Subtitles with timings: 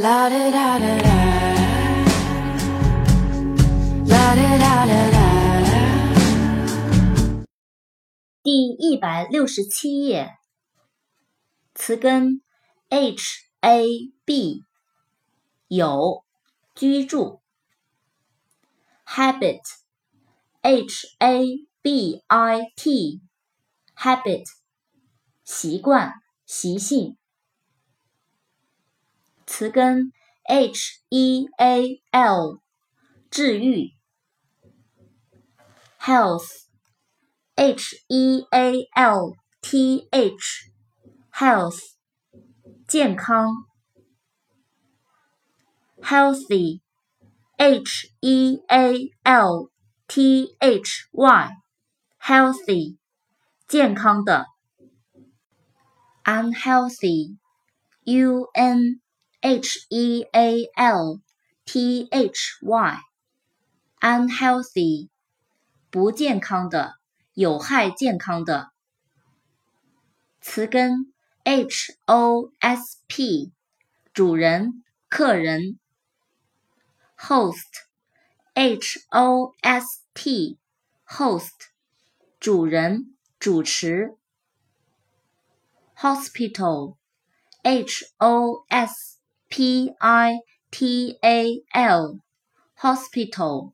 [0.00, 1.14] La da da da da.
[4.06, 5.24] La da da da da.
[8.44, 10.38] 第一百六十七页，
[11.74, 12.42] 词根
[12.88, 13.82] h a
[14.24, 14.62] b
[15.66, 16.24] 有
[16.76, 17.42] 居住
[19.04, 19.62] ，habit
[20.62, 21.42] h a
[21.82, 23.20] b i t
[23.96, 24.44] habit
[25.42, 26.12] 习惯
[26.46, 27.18] 习性，
[29.48, 30.12] 词根
[30.44, 32.60] h e a l
[33.28, 33.90] 治愈
[35.98, 36.68] ，health。
[37.58, 40.70] H E A L T H
[41.32, 41.80] health
[42.86, 43.66] 健康
[46.00, 46.82] ，healthy
[47.56, 49.70] H E A L
[50.06, 51.50] T H Y
[52.22, 52.96] healthy
[53.66, 54.46] 健康的
[56.22, 57.38] ，unhealthy
[58.04, 59.00] U N
[59.40, 61.20] H E A L
[61.64, 62.98] T H Y
[64.00, 65.08] unhealthy
[65.90, 66.98] 不健康的。
[67.38, 68.72] 有害健康的
[70.40, 73.52] 词根 h o s p
[74.12, 75.78] 主人客人
[77.16, 77.86] host
[78.54, 80.58] h o s t
[81.06, 81.52] host
[82.40, 84.16] 主人主持
[85.94, 86.96] hospital
[87.62, 89.17] h o s
[89.48, 90.38] p i
[90.70, 92.18] t a l
[92.76, 93.72] hospital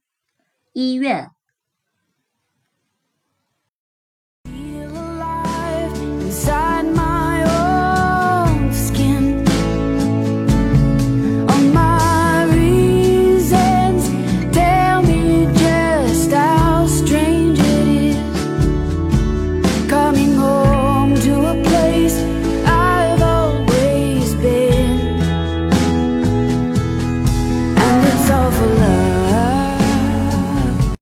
[0.73, 1.31] 医院